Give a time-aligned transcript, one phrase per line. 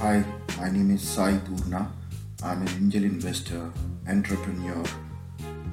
[0.00, 0.24] Hi,
[0.58, 1.90] my name is Sai Purna.
[2.42, 3.72] I'm an angel investor,
[4.08, 4.84] entrepreneur,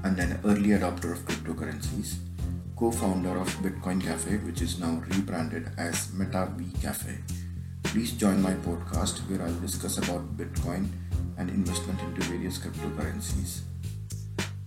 [0.03, 2.15] and an early adopter of cryptocurrencies,
[2.75, 7.17] co founder of Bitcoin Cafe, which is now rebranded as Meta B Cafe.
[7.83, 10.87] Please join my podcast where I'll discuss about Bitcoin
[11.37, 13.61] and investment into various cryptocurrencies.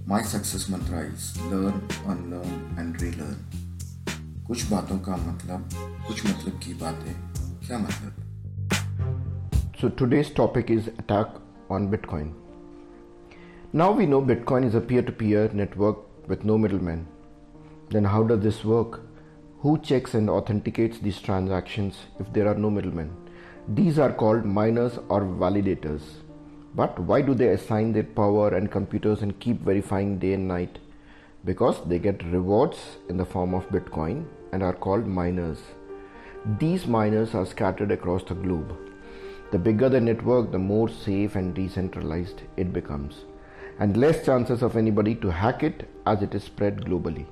[0.06, 3.36] My success mantra is learn, unlearn, and relearn.
[4.46, 5.68] कुछ बातों का मतलब
[6.06, 7.14] कुछ मतलब की बातें
[7.66, 8.19] क्या मतलब
[9.81, 11.27] so today's topic is attack
[11.67, 12.33] on Bitcoin.
[13.73, 15.97] Now we know Bitcoin is a peer-to-peer network
[16.29, 17.07] with no middleman.
[17.89, 18.99] Then how does this work?
[19.61, 23.09] Who checks and authenticates these transactions if there are no middlemen?
[23.69, 26.03] These are called miners or validators.
[26.75, 30.77] But why do they assign their power and computers and keep verifying day and night?
[31.43, 32.77] Because they get rewards
[33.09, 35.57] in the form of Bitcoin and are called miners.
[36.59, 38.90] These miners are scattered across the globe.
[39.51, 43.25] The bigger the network, the more safe and decentralized it becomes,
[43.79, 47.25] and less chances of anybody to hack it as it is spread globally.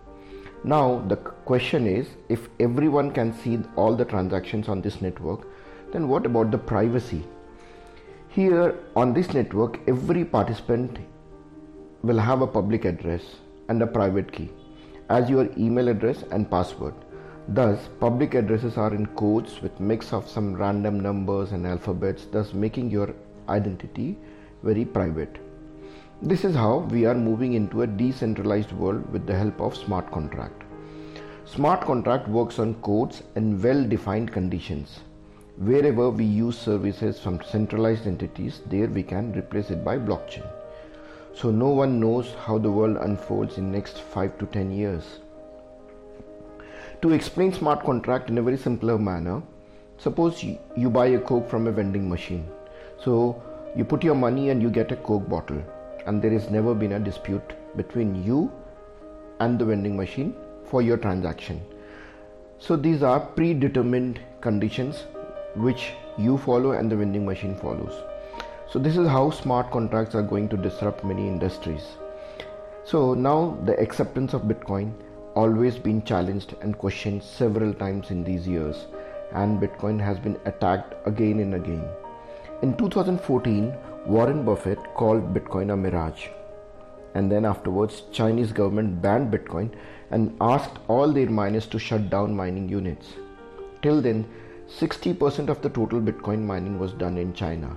[0.64, 5.48] Now, the question is if everyone can see all the transactions on this network,
[5.94, 7.24] then what about the privacy?
[8.28, 11.00] Here on this network, every participant
[12.04, 13.24] will have a public address
[13.70, 14.50] and a private key
[15.10, 16.94] as your email address and password.
[17.52, 22.54] Thus, public addresses are in codes with mix of some random numbers and alphabets, thus
[22.54, 23.16] making your
[23.48, 24.20] identity
[24.62, 25.40] very private.
[26.22, 30.12] This is how we are moving into a decentralized world with the help of smart
[30.12, 30.62] contract.
[31.46, 35.00] Smart contract works on codes and well-defined conditions.
[35.58, 40.48] Wherever we use services from centralized entities, there we can replace it by blockchain.
[41.34, 45.20] So no one knows how the world unfolds in next 5 to 10 years.
[47.02, 49.42] To explain smart contract in a very simpler manner,
[49.98, 52.46] suppose you buy a coke from a vending machine.
[53.02, 53.42] So
[53.74, 55.64] you put your money and you get a coke bottle
[56.06, 58.52] and there has never been a dispute between you
[59.40, 60.36] and the vending machine
[60.66, 61.62] for your transaction.
[62.58, 65.06] So these are predetermined conditions
[65.56, 67.94] which you follow and the vending machine follows.
[68.70, 71.84] So this is how smart contracts are going to disrupt many industries.
[72.84, 74.92] So now the acceptance of Bitcoin
[75.40, 78.88] always been challenged and questioned several times in these years
[79.42, 81.84] and bitcoin has been attacked again and again.
[82.62, 83.74] In 2014
[84.06, 86.28] warren buffett called bitcoin a mirage
[87.16, 89.70] and then afterwards chinese government banned bitcoin
[90.12, 93.14] and asked all their miners to shut down mining units.
[93.84, 94.26] Till then
[94.80, 97.72] 60% of the total bitcoin mining was done in china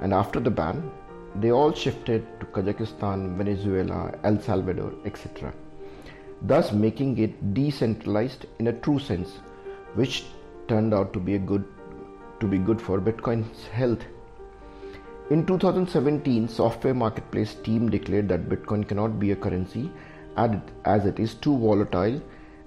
[0.00, 0.90] and after the ban
[1.42, 5.52] they all shifted to kazakhstan venezuela el salvador etc
[6.42, 9.38] thus making it decentralized in a true sense,
[9.94, 10.24] which
[10.68, 11.64] turned out to be a good
[12.40, 14.04] to be good for Bitcoin's health.
[15.30, 19.90] In 2017, software marketplace Steam declared that Bitcoin cannot be a currency
[20.36, 22.20] as it is too volatile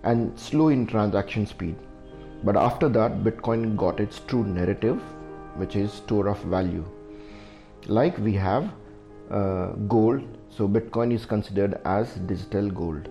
[0.03, 1.75] and slow in transaction speed.
[2.43, 4.99] But after that, Bitcoin got its true narrative,
[5.55, 6.85] which is store of value.
[7.85, 8.71] Like we have
[9.29, 13.09] uh, gold, so Bitcoin is considered as digital gold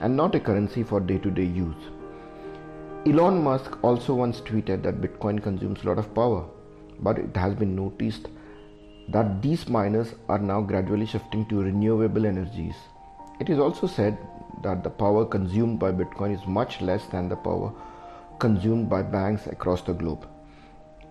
[0.00, 1.90] and not a currency for day to day use.
[3.06, 6.44] Elon Musk also once tweeted that Bitcoin consumes a lot of power,
[7.00, 8.28] but it has been noticed
[9.08, 12.74] that these miners are now gradually shifting to renewable energies.
[13.40, 14.18] It is also said
[14.62, 17.72] that the power consumed by Bitcoin is much less than the power
[18.38, 20.26] consumed by banks across the globe.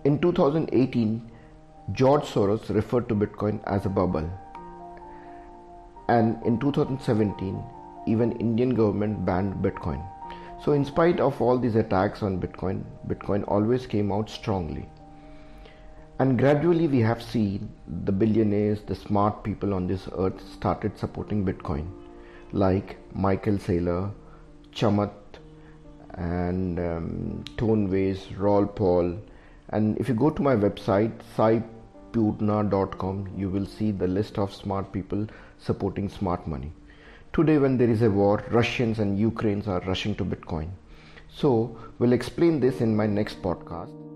[0.04, 1.30] In 2018,
[1.92, 4.30] George Soros referred to Bitcoin as a bubble.
[6.08, 7.62] And in 2017,
[8.08, 10.02] even Indian government banned Bitcoin.
[10.64, 14.88] So in spite of all these attacks on Bitcoin, Bitcoin always came out strongly.
[16.18, 17.70] And gradually we have seen
[18.04, 21.86] the billionaires, the smart people on this earth started supporting Bitcoin,
[22.50, 24.12] like Michael Saylor,
[24.72, 25.12] Chamath,
[26.14, 29.16] and um, Toneways, Raoul Pal.
[29.68, 34.92] And if you go to my website, saipurna.com, you will see the list of smart
[34.92, 35.26] people
[35.58, 36.72] supporting smart money.
[37.32, 40.70] Today, when there is a war, Russians and Ukrainians are rushing to Bitcoin.
[41.28, 44.07] So, we'll explain this in my next podcast.